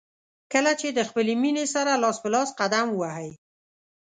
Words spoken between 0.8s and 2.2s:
د خپلې مینې سره لاس